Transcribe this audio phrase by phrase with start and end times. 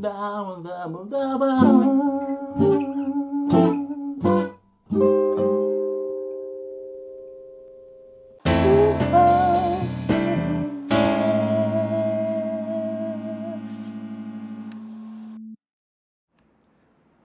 [0.00, 1.44] ダブダブダブ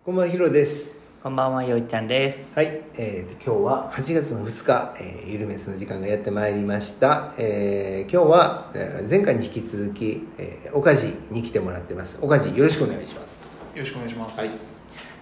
[0.04, 0.95] こんばんは、ヒロです。
[1.26, 2.52] こんばんは、よいちゃんです。
[2.54, 7.34] はい、えー、今日は8月の2日、えー、ゆるめすの時間がやってまいりました。
[7.40, 12.20] えー、今日は、えー前回に引き続き、えー、岡地に来てもらってます。
[12.22, 13.42] 岡地、よろしくお願いします。
[13.74, 14.40] よろしくお願いします。
[14.40, 14.50] はい。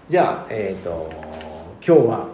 [0.09, 1.09] じゃあ、えっ、と、
[1.75, 2.27] 今日は、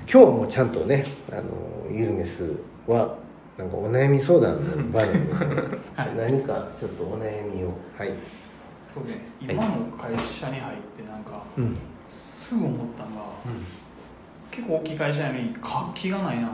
[0.00, 1.42] 今日はもうちゃんとね、あの、
[1.90, 2.52] ゆるめす
[2.86, 3.16] は、
[3.56, 8.10] なんかお悩み相談の場なので、 はい何かちょっとお悩みを、はい。
[8.82, 9.20] そうですね。
[9.40, 11.78] 今の会社に入ってなんか、うん。
[12.46, 13.22] すぐ思ったのが、
[14.52, 16.48] 結構大きい会社なのに活気がないな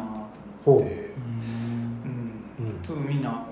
[0.65, 3.45] と思って、うんうんちょっとみんな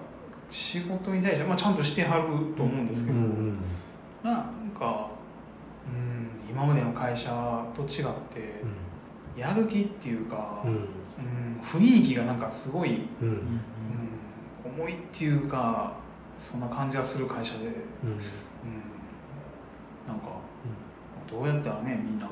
[0.48, 3.58] 仕事に対してまあちゃんとしてはると思うんですけど、うんうん。
[4.24, 5.11] なんか、
[5.86, 7.30] うん、今までの会社
[7.77, 8.62] と違って
[9.36, 10.70] やる気っていうか、うん。
[10.70, 10.86] うん
[11.62, 13.28] 雰囲気がなんかすごい、うん。
[13.28, 13.34] うん。
[13.34, 15.92] うん、重いっていうか
[16.39, 17.67] そんな感じがする会社で。
[17.67, 17.72] うん。
[17.72, 18.17] うん、
[20.08, 20.40] なんか、
[21.30, 22.27] どうやったらねみんな、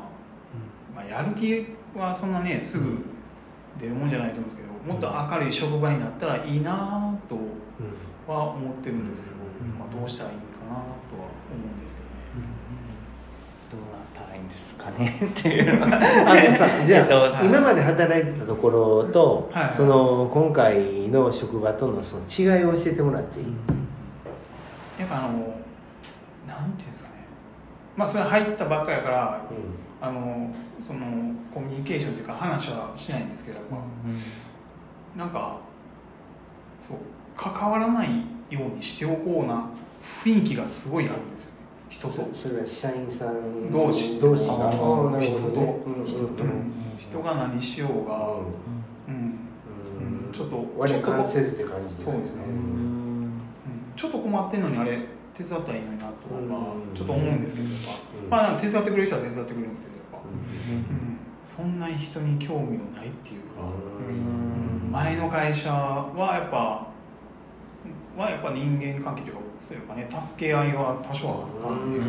[0.94, 3.04] まあ、やる気はそんなねすぐ
[3.78, 7.36] 出るもんじゃないと思うんですけどもっと明るい職場になったらいいなと
[8.26, 9.78] は思ってるんですけど、うん。
[9.78, 12.12] まあ、どうしたらいいかなとは思うんですけどね。
[13.70, 15.86] どうなったらいいんですかね っていうのは。
[15.86, 19.74] あのさじゃあ はい今まで働いてたところと、はいはい。
[19.74, 23.46] その今回の職場とのその違いを教えてもらっていい、
[24.98, 25.28] やっぱあの
[26.46, 27.17] なんていうんですかね
[27.98, 29.42] まあそれ入ったばっかやから
[30.00, 31.00] あのその
[31.52, 33.76] コミュニケーションというか話はしないんですけどやっぱ、
[35.18, 35.58] なんか
[36.80, 36.96] そう
[37.36, 38.08] 関わらない
[38.50, 39.68] ようにしておこうな
[40.24, 41.58] 雰囲気がすごいあるんですよね。
[41.88, 42.12] 人と。
[42.12, 43.70] そそれは社員さん。
[43.72, 44.20] 同士。
[44.20, 44.70] 同士が。
[45.20, 45.82] 人と。
[46.06, 46.44] 人と。
[46.44, 46.72] うん。
[46.96, 48.34] 人が何しようが、
[49.08, 49.14] うん。
[49.14, 49.38] うん。
[50.26, 50.32] うん。
[50.32, 50.64] ちょっと
[51.26, 52.42] せずって感じそうですね。
[52.44, 52.46] ん。
[52.46, 53.40] うん。
[53.96, 56.94] ちょっと困ってんのにあれ手伝ったらいいのになとか、うん。
[56.94, 58.30] ちょっと思うんですけどやっぱ、うん。
[58.30, 60.18] まあ手伝ってくれる人は手伝ってくれるんですけどやっぱ、
[61.44, 63.62] そんなに人に興味がないっていうか、
[64.08, 64.90] うん。
[64.90, 66.88] 前の会社はやっぱ
[68.16, 72.00] はやっぱ人間関係というかそういうかね助け合いは多少あったんで、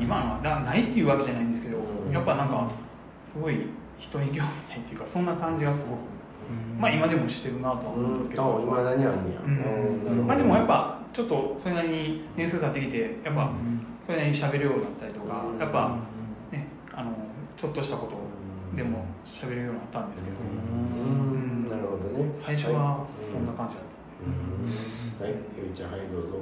[0.00, 2.12] 今のはだないっていうわけじゃないんですけど、うん。
[2.12, 2.70] やっぱなんか
[3.20, 3.66] すごい
[3.98, 4.38] 人に興味
[4.68, 5.98] ないっていうかそんな感じがすごく、
[6.78, 9.40] まあ今でもしてるなとは思うんですけど、あいまだにあんねや、
[10.26, 13.50] まあでもやっぱちょっとそれなりに年数経ってきてやっぱ
[14.04, 15.96] それなりに喋るようになったりとか、うんやっぱ
[16.50, 17.12] ねあの
[17.56, 20.40] ちょっとしたことでも喋れるようになったんですけど、う
[21.06, 22.30] んなるほどね。
[22.34, 23.94] 最初はそんな感じだった
[24.26, 25.38] うんはい。
[25.56, 26.40] ゆうちゃんはいどうぞ。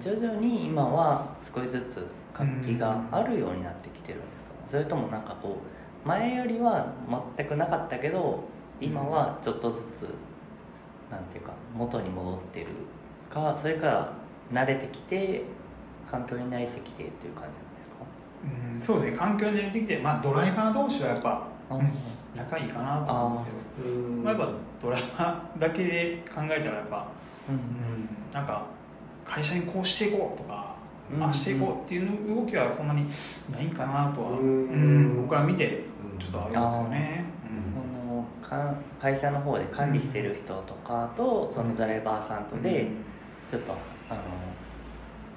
[0.00, 5.58] じゃあ徐々に今は少しずつ活気があるようになってきてるんですか、それともなんかこ
[6.04, 6.92] う前よりは
[7.36, 8.44] 全くなかったけど
[8.80, 9.82] 今はちょっとずつ
[11.10, 12.66] なんていうか元に戻ってる
[13.42, 14.12] かそれから
[14.52, 15.42] 慣れてきて
[16.10, 17.44] 環境に慣れてきてっていう感
[18.44, 19.16] うんそうですね。
[19.16, 21.86] 環境に慣れてきて、まあ、ドライバー同士はやっぱじなん。
[21.86, 23.44] ですか、仲いいかなと思うんです
[23.76, 23.88] けど。
[23.88, 27.06] うんまあ、やっぱドライバーだけで考えたらやっぱ、
[27.48, 27.54] うん。
[27.54, 28.66] うん、なんか
[29.24, 30.76] 会社にこうしていこうとか、
[31.12, 31.22] うん。
[31.22, 33.06] ああしていこうっていう動きはそんなに
[33.50, 36.18] ないんかなとは、ううんん僕から見てうん。
[36.18, 37.24] ちょっとあるんですよね。
[38.06, 42.88] そのか会社の方で管理してる人とかとそのドライバーさんとで
[43.50, 43.72] ちょっと
[44.10, 44.20] あの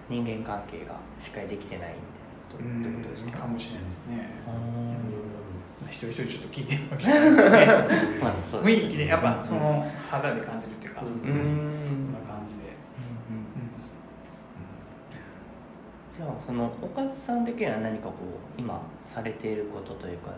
[0.09, 3.39] 人間関係がしっかりできてないみたいなことってことですか？
[3.39, 4.29] かもしれないですね。
[4.47, 5.87] うん。
[5.87, 7.25] 一人一人ちょっと聞いてるわけじゃな
[7.63, 11.09] いですね まあそう雰囲気でやっぱその肌で感じるっていうか、うん。
[11.09, 12.09] ん。
[12.09, 12.13] ん。
[12.13, 12.63] な感じで。
[16.13, 17.45] じじゃあその岡津さん。
[17.45, 18.13] 的には何かこ
[18.57, 20.31] う今されていることというか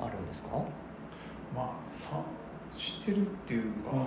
[0.00, 0.26] あるん。
[0.26, 0.48] ですか
[1.54, 2.20] まあさ
[2.78, 4.06] してるっていうか、うんうん。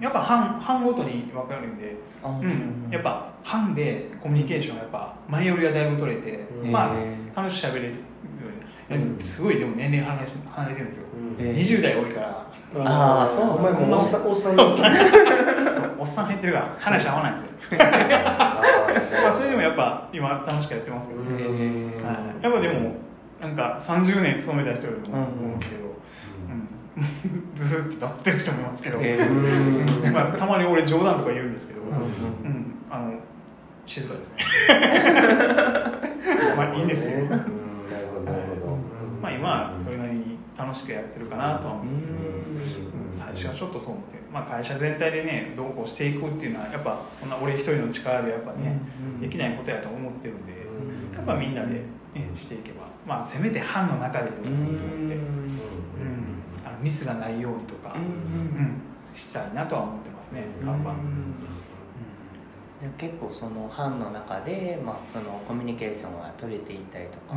[0.00, 2.88] やっぱ班班ごとに分かるんで、あうん。
[2.90, 7.92] やっぱ班でコミュニケーションがやっぱ前よりはだいぶ取れて、うんまへあ楽しく喋れるよ
[8.90, 9.20] うに、うん。
[9.20, 11.06] すごいでも年齢離れし離れてるんですよ、
[11.38, 12.46] うんえー20代多いから。
[12.78, 13.56] あーそう。
[13.56, 14.60] お前もうおっさんおっさん。
[14.60, 16.26] おっさん。
[16.26, 17.50] 入ってるから話合わないんですよ。
[19.22, 22.04] まあそれでもやっぱ今楽しくやってますけど、うんへー。
[22.04, 22.96] はい、やっぱでも
[23.40, 25.88] なんか30年勤めた人よりも思うんですけど、うん
[27.56, 30.06] ずーっと黙ってる人もいますけど、へー。
[30.06, 30.12] うん。
[30.12, 31.90] まあ、たまに俺冗談とか言うんですけど、ううん。
[31.92, 32.74] ん。
[32.90, 33.14] あの
[33.86, 34.44] 静かですね。
[36.56, 37.42] まあいいんですけど、うんなる
[38.12, 38.76] ほどなるほど。
[39.22, 42.16] まあ今はそれなりに楽しくやってるかなとは思うんですけど、
[43.10, 48.78] 最初はちょっとそう思って、まあ、会社全体でねどうこうしていくっていうのはやっぱこんな俺一人の力でやっぱね、
[49.20, 51.16] できないことやと思ってるんで、うん。
[51.16, 51.82] やっぱみんなで、ね、
[52.34, 54.54] していけばまあせめて班の中でと思っ
[55.08, 55.16] て、
[56.76, 58.82] のミスがないようにとか、うん
[59.14, 60.92] したいなとは思ってますね看板、
[62.86, 67.36] で結構その班の中で、まあ、そのコミュニケーションが取れていったりとか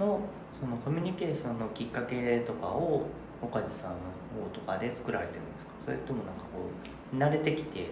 [0.00, 0.20] の、
[0.60, 3.06] そのコミュニケーションのきっかけとかを
[3.40, 3.96] 岡地さんの
[4.44, 5.72] 方とかで作られてるんですか？
[5.84, 6.66] それともなんかこ
[7.12, 7.90] う慣れてきて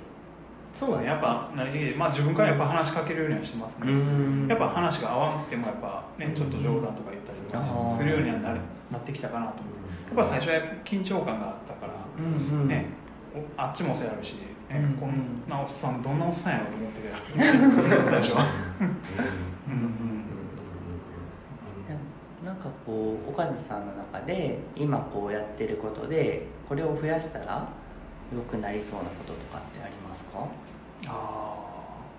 [0.72, 1.06] そうですね。
[1.06, 12.68] やっぱ慣れてきて、まあ、自分からやっぱ話しかけるようにはしてますね、やっぱ話が合わなくてもやっぱねちょっと冗談とか言ったりとかするようにはなれなってきたかなと思ってやっぱ最初は緊張感があったから、うんうん。
[12.68, 12.86] ね
[13.34, 17.00] おあっちもそうやるし、ねうんこんなおっさんどんなおっさんやろうと思って
[18.04, 18.46] た 最初は。
[18.80, 18.86] うん。
[18.86, 20.20] うん
[22.44, 27.68] なんかこう岡地さんの中で今こうやってることでこれを増やしたら
[28.32, 30.46] 良くなりそうなこととかってありますか？
[31.06, 31.56] あ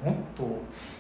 [0.04, 0.44] あもっと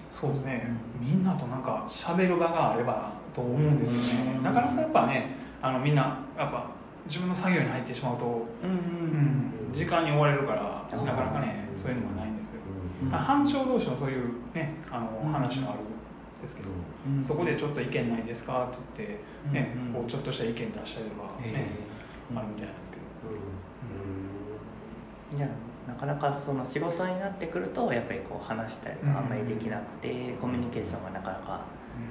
[0.09, 6.69] そうですね、みんなとなんか喋る場があればと思うんですよね、うんなかなかやっぱねあのみんなやっぱ
[7.07, 8.25] 自分の作業に入ってしまうと、
[8.63, 12.55] うんうん時間に追われるからなかなかねそういうのがないんですよ、
[13.03, 16.69] うんまあ班長同士のそういうねあのうん話もあるんですけど、
[17.07, 19.93] うんそこでちょっと意見ないですかって言って、ねうんうん。
[19.93, 23.03] こうちょっとした意見出したりとか、ねえーあるみたいなんですけど、
[25.35, 25.49] じゃあ
[25.91, 31.61] なかなかその仕事になってくるとやっぱりこう話したりがあんまりできなくて、コミュニケーションがなかなか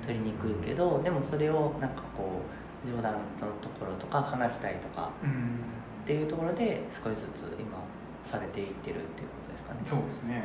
[0.03, 2.41] 取りにくいけど、でもそれをなんかこ
[2.85, 3.19] う冗談の
[3.63, 5.61] ところとか話したりとかうん。
[6.03, 7.27] っていうところで少しずつ
[7.61, 7.79] 今
[8.25, 9.81] されていってるっていうことですかね。
[9.85, 10.43] そうですね、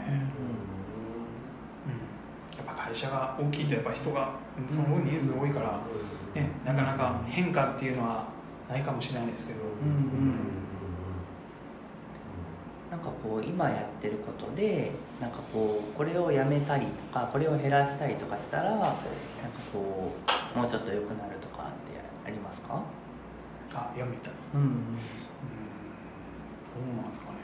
[1.88, 4.36] うん、やっぱ会社が大きいとやっぱ人が
[4.68, 5.82] その分人数多いから、
[6.36, 8.28] ね、なかなか変化っていうのは
[8.70, 9.60] ないかもしれないですけど、
[12.96, 18.96] なんかこう今やってることでなんかこうこれをやめたりとかこれを減らしたりとかしたらなんか
[19.74, 20.14] こ
[20.56, 22.82] うもうちょっと良くなるとかってありますか？
[23.74, 24.72] あやめたり、うんうん、ど
[26.94, 27.36] うなんですかね。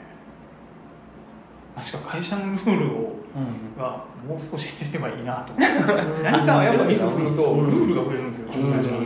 [1.76, 6.22] 確か会社のルールをうんがもう少し減ればいいなと思って。
[6.24, 9.00] 何かやっぱミスするとルールが増えるんですよ自分たちは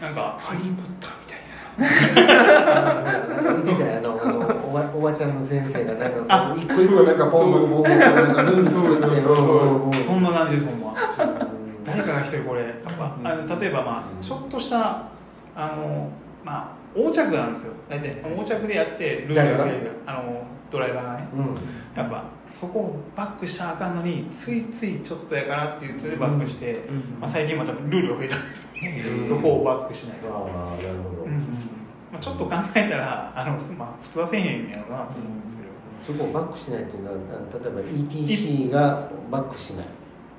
[0.00, 1.42] なんかハリー・ポッターみたいな。
[1.72, 10.88] なんか見てたよあのあのおばおばちゃんの先生がなんかこあう一個一個なんかポンポンポンポンなんかルール作ってそうそううんそんな感じですほんま。
[10.88, 11.84] うん。
[11.84, 12.62] 誰かが一人これ。
[12.62, 15.08] やっぱあの例えばまあちょっとした
[15.54, 16.10] あの
[16.42, 17.74] まあ横着なんですよ。
[17.90, 19.64] 大体横着でやってルールが？
[19.66, 21.28] 誰あのドライバーがね。
[21.34, 21.56] うん。
[21.94, 27.20] やっぱそこをバックしたらあかんのについついちょっとやからっていうとでバックして、うん。
[27.20, 28.68] まあ、最近またルールが増えたんですよ、
[29.18, 29.28] うん。
[29.28, 31.24] そこをバックしないと、ああなるほど。
[31.24, 31.58] うん
[32.12, 35.68] まあ、ちょっと考えたらあの、まあ、普通はせえへんやろうなと思うんですけど、
[36.04, 39.86] そこをバックしないっていうのはあ例えば ETC がバックしない。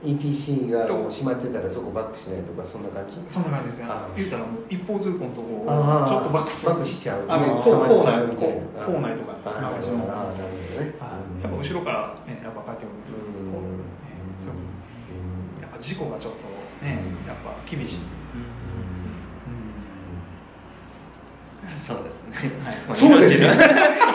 [0.03, 3.17] ETC が閉まってたらそこバックしないとかそんな感じ？
[3.25, 6.73] そんな感じですねあ言うたら一方通行のとこをちああょっとバックしちゃう。
[6.75, 8.63] バックしちゃうあのねこう捕まっちゃ構内うみたいな。
[8.83, 9.97] こう構内とかああなるほどね。
[10.03, 10.11] はい。
[10.11, 13.51] やっぱ後ろからねやっぱ帰ってくるとうん。
[13.55, 13.79] こうね
[14.37, 14.53] そう
[15.63, 17.25] やっぱ事故がちょっとねうん。
[17.25, 17.99] やっぱ厳しい、
[21.85, 22.37] そうですね。
[22.63, 22.95] はい。
[22.95, 23.45] そうですね。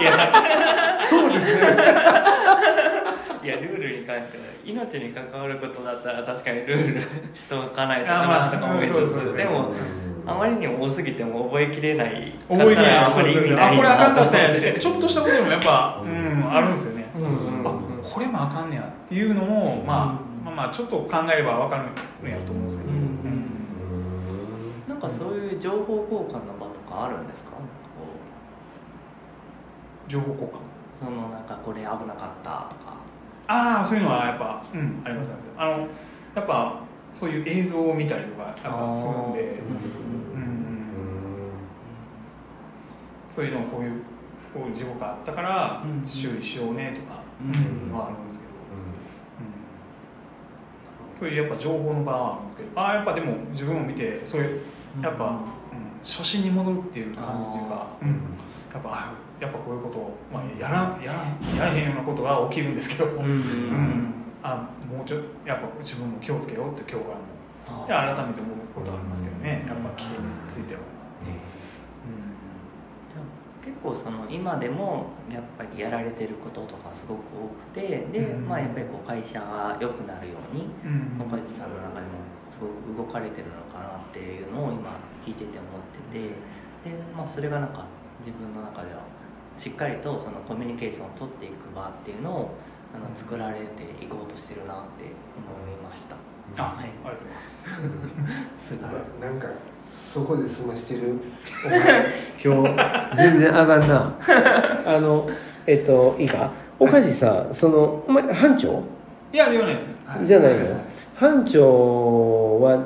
[0.00, 1.00] いや。
[1.05, 1.61] そうですね。
[3.45, 7.00] いやルールに関しては命に関わることだったら確かにルール
[7.35, 9.73] しとかないとなとか思いつつ、でも
[10.26, 12.87] あまりにも多すぎても覚えきれない覚えきれない。
[12.87, 13.75] らあんまり意味ない。
[13.75, 14.73] あこれあかんかったんやって。
[14.73, 21.76] と ちょっとしたことでもやっぱ、うん、あるんですよね、うんあこれもあかんねやっていうのも、まあ、まあまあちょっと考えれば分か
[22.23, 22.97] るんやと思うんですけど、うん。
[22.97, 24.88] うん。
[24.88, 26.67] なんかそういう情報交換の場と
[26.99, 27.50] かあるんですか？
[27.52, 27.59] こ
[30.09, 30.55] 情報交換。
[30.57, 30.59] う
[31.05, 32.07] そのなんかこれ危なかっ
[32.43, 32.99] たとか。
[33.47, 35.71] ああそういうのはやっぱ、うん、ありますありますあの
[36.35, 36.81] やっぱ
[37.12, 38.61] そういう映像を見たりとかやっぱ
[38.95, 39.40] するんで、
[40.35, 40.49] うんうん
[43.28, 44.02] そういうのをこういう
[44.52, 47.45] こういう事故があったからうん注意しようねとかう
[47.93, 48.59] んはあるんですけど、うん
[51.19, 52.81] そういうやっぱ情報の場はあるんですけど。
[52.81, 54.61] ああやっぱでも自分を見てそういう
[55.02, 55.38] やっぱ、うん
[56.02, 58.09] 初心に戻るっていう感じというか、うん。
[58.73, 63.23] やっぱあやっぱこういうことを、まあ、やらやらやらへんようなことが起きるんですけど、うん。
[63.23, 64.14] うん。
[64.43, 67.38] あもうちょっとやっぱ自分も気をつけようって今日からも
[67.87, 70.81] で改めて思うことはありますけどねやっぱ危険については。
[73.11, 78.49] じゃあ結構その今でもやっぱりやられてることとかすごく多くてで、うん。
[78.49, 81.21] まあ、やっぱりこう会社が良くなるようにうん。
[81.21, 82.19] 岡地さんの中でも
[82.58, 82.64] す
[82.96, 86.18] ごく動かれてるのかなっていうのを今聞いてて思ってて
[86.90, 87.84] で、まあ、それがなんか
[88.20, 89.00] 自分の中では
[89.58, 92.50] しっかりとそのコミュニケーションを取っていく場っていうのを
[92.94, 95.04] あの作られていこうとしてるなって
[95.36, 96.16] 思いました。
[96.56, 96.84] あ、はい。
[97.04, 97.68] ありがとうございます。
[98.58, 99.30] すごい。
[99.30, 99.46] なんか
[99.84, 101.14] そこで済ましてる
[102.42, 104.14] 今日全然あがんな。
[104.86, 105.28] あの
[105.66, 106.50] えっといいか？
[106.80, 108.82] 岡地さそのお前班長？
[109.32, 109.90] いや、ではないです。
[110.06, 110.78] はじゃないのは
[111.14, 111.60] 班長
[112.60, 112.84] は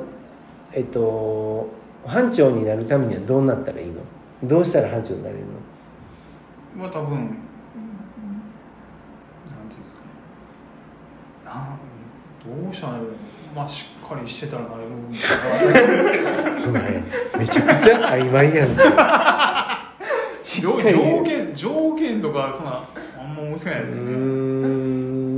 [0.72, 1.68] えっと
[2.06, 3.94] 班長になるためにはどうなったらいいの？
[4.44, 5.40] どうしたら班長になれる
[6.76, 6.84] の？
[6.84, 7.28] は多分、なん
[9.68, 10.06] ていうんですかね。
[11.44, 11.78] なん、
[12.64, 12.94] どうしたら
[13.54, 15.24] まあ、しっかりしてたらなれるんだな。
[17.38, 18.74] めちゃくちゃ曖昧やん
[20.42, 22.82] 条件、条件とか、そんな、
[23.20, 24.12] あんま思いつかないですうけどね。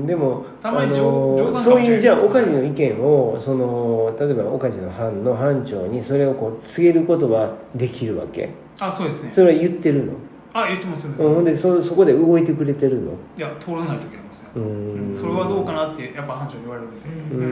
[0.06, 8.50] でもたまにそういうじゃあ岡地の意見をその例えば岡地の班の班長にそれをこう告げることはできるわけ？
[8.80, 9.30] あ、そうですね。
[9.30, 10.12] それは言ってるの？
[10.52, 11.08] あ、言ってます。
[11.08, 13.12] うんほんでそそこで動いてくれてるの？
[13.36, 14.48] いや、通らない時ありますね。
[14.56, 17.36] うーんそれはどうかなって、やっぱ班長に言われるんで。
[17.36, 17.42] うー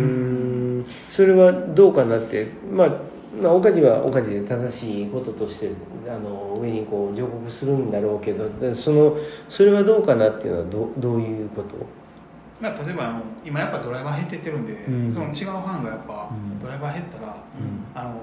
[0.81, 5.73] んそれはどうかなってまあまあ、岡地は岡地で正しいこととして
[6.07, 9.17] あの上にこう上告するんだろうけどでその
[9.49, 11.77] それはどうかなっていうのはどどういうこと？
[12.63, 15.13] まあ、例えばあの今やっぱドライバー減ってってるんで、うん。
[15.13, 16.61] その違う班がやっぱうん。
[16.61, 17.35] ドライバー減ったら、う
[17.93, 18.21] あの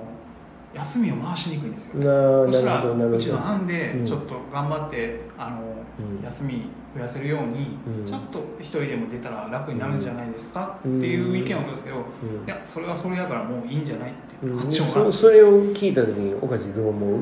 [0.73, 1.95] 休みを回しにくいんですよ。
[1.95, 4.05] なそしたらうちの班でうん。
[4.05, 5.57] ちょっと頑張って、あの
[5.99, 6.23] うん。
[6.23, 8.05] 休み増やせるように、うん。
[8.05, 10.99] ちょっと一人でも出たら楽になるんじゃないですか、うん。
[10.99, 12.45] っていう意見を取るんですけど、うん。
[12.45, 14.57] いやそれはそれやからもういいんじゃないってうん。
[14.57, 17.19] 班長が、そ それを聞いた時に岡地どう思う？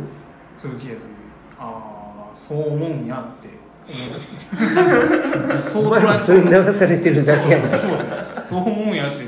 [0.56, 1.14] そういう気がする
[1.60, 3.50] ああそう思うんやって
[5.62, 7.98] そうそれに流されてるだけやなそう
[8.44, 9.24] そう思うんやってて。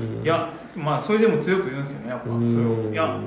[0.00, 0.22] うん。
[0.22, 2.30] いやまあそれでも強く言うんですけどねやっぱ。
[2.30, 2.48] うん。
[2.48, 3.20] それをいや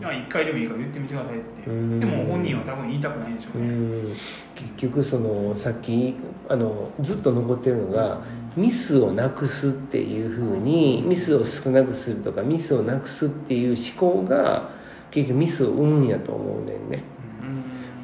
[0.00, 1.70] いや一回でもいいから言ってみてくださいって。
[1.70, 2.00] うん。
[2.00, 3.68] でも本人は多分言いたくないんでしょうね。
[3.68, 4.16] うん。
[4.54, 6.16] 結局そのさっき
[6.48, 8.20] あのずっと残ってるのが
[8.56, 14.70] ミスをなくすっていうふうにミスを少なくするとかミスをなくすっていう思考が
[15.10, 17.02] 結局ミスを生むんやと思うねんね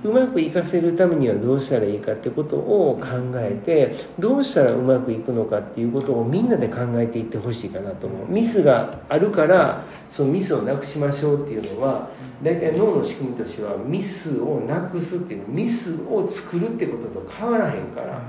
[0.05, 8.29] うまくいかせるためにはどうしたらいいかってことを考えてどうしたらうまくいくのかっていうことをみんなで考えていってほしいかなと思う。
[8.31, 12.11] ミスがあるからそのミスをなくしましょうっていうのは
[12.43, 18.23] 大体脳の仕組みとしてはミスをなくすっていうミスを作るってことと変わらへんから。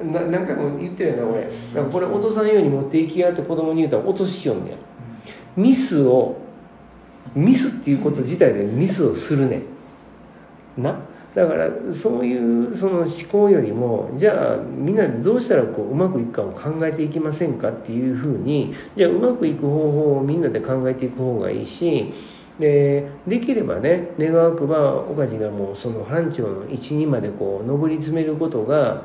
[0.00, 1.48] うん、な何回も言ってるよな俺。
[1.74, 4.76] なんかこれ落とさんように持っていきやって子供に言うたら落としよんね
[5.56, 5.60] ん。
[5.60, 6.36] ミスを
[7.34, 9.71] ミスっていうこと自体でミスをするねん。
[10.76, 10.98] な。
[11.34, 22.12] だからそういうその思考よりもじゃあみんなでどうしたらこううまくいくかを考えていきませんかっていうふうにじゃあうまくいく方法をみんなで考えていく方がいいし
[22.58, 29.04] でできればね願わくば岡地がもうその班長の一二までこう上り詰めることが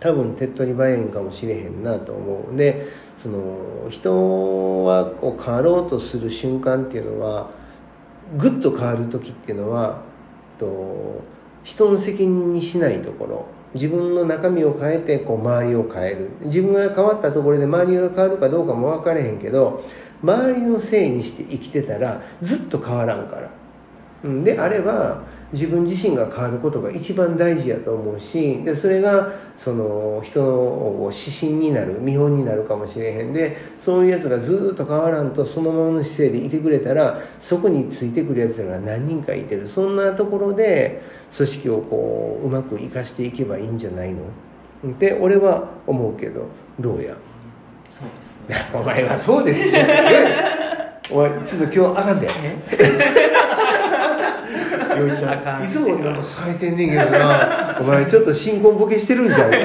[0.00, 2.56] 多分手っ取り早いんかもしれへんなと思う。
[2.56, 7.50] でその人はこう変わろうとする瞬間っていうのは
[8.38, 10.02] ぐっと変わる時っていうのは
[10.58, 11.22] と
[11.64, 13.46] 人の責任にしないところ。
[13.74, 16.30] 自分の中身を変えてこう周りを変える。
[16.42, 19.84] 自分が変わったところで周りが変わるかどうかも分からへんけど
[20.22, 23.50] 周りのせいにして生きてたらずっと変わらんから。
[24.24, 24.44] うん。
[24.44, 25.22] であれば
[25.52, 39.68] 自分自身が変わることが一番大事やと思うしでそれがその人の指針になる見本になるかもしれへんでそういうやつがずっと変わらんとそのままの姿勢でいてくれたらそこについてくるやつらが何人かいてる。
[39.68, 41.00] そんなところで
[41.36, 44.22] 組織をこううまく生かしていけばいいんじゃないの？
[44.90, 46.46] って俺は思うけど。
[46.80, 47.16] どうや？
[47.90, 48.74] そうですね。
[48.78, 49.84] お前はそうですね。
[51.10, 52.28] お前ちょっと今日あかんで
[54.94, 55.62] よいちゃん。
[55.64, 57.76] いつもなんか冴えてんねんけどな。
[57.80, 59.50] お前ちょっと新婚ボケしてるんじゃん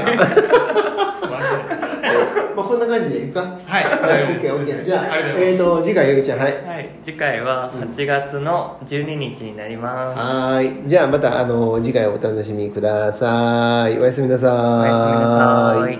[2.55, 3.41] まあこんなな感じでいくか？
[3.65, 4.81] はいはい大丈夫です。
[4.81, 5.05] OKOK じゃあ
[5.37, 6.51] えっと次回ゆうちゃんはい。
[6.51, 10.89] はい次回は8月の12日になります、はーい。
[10.89, 13.97] じゃあまたあの次回お楽しみください。
[13.99, 15.99] おやすみなさおやすみなさい。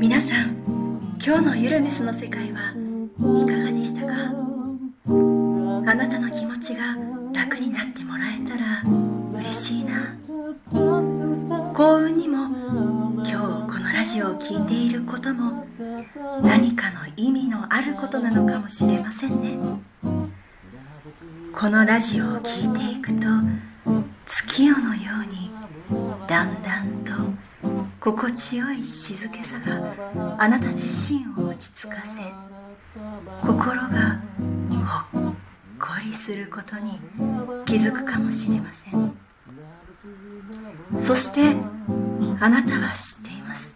[0.00, 0.56] 皆さん
[1.24, 2.72] 今日のゆるメスの世界は
[3.42, 3.67] いかが
[5.88, 6.82] あなたの気持ちが
[7.32, 8.82] 楽になってもらえたら
[9.40, 10.18] 嬉しいな。
[11.72, 15.64] 幸運にも今日このラジオを聴いていることも
[16.42, 19.58] 何かの意味のあることなのかもしれませんね。
[21.54, 23.26] このラジオを聴いていくと
[24.26, 25.50] 月夜のように
[26.28, 27.12] だんだんと
[27.98, 34.27] 心地よい静けさがあなた自身を落ち着かせ心が
[36.08, 36.98] こりすることに
[37.66, 39.12] 気づくかもしれません。
[41.00, 41.54] そして
[42.40, 43.74] あなたは知っています。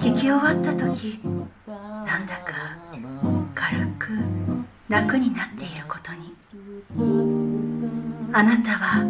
[0.00, 1.18] 聞き終わった時
[1.66, 2.76] なんだか
[3.54, 4.08] 軽く
[4.90, 6.34] 楽になっていることに。
[8.34, 9.02] あなたは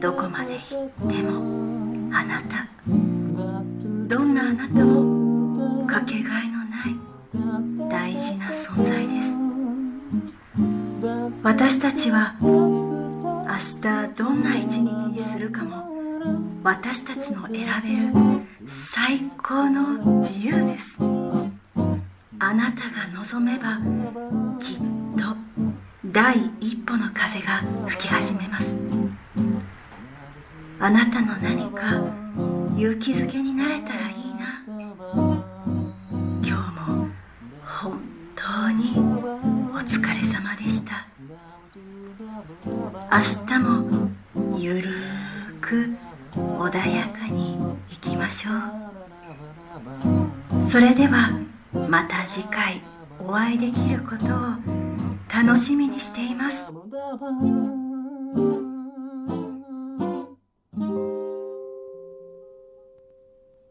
[0.00, 2.66] どこまで行ってもあなた。
[2.88, 6.98] どんなあなたもかけがえのない
[7.88, 8.83] 大事な存在。
[11.44, 13.44] 私たちは明
[13.82, 15.84] 日どんな一日にするかも
[16.62, 20.96] 私たちの選べる最高の自由です。
[22.38, 23.76] あなたが望めば
[24.58, 25.36] きっと
[26.06, 27.58] 第一歩の風が
[27.88, 28.74] 吹き始めます。
[30.80, 32.02] あなたの何か
[32.78, 34.23] 勇気づけになれたらいい。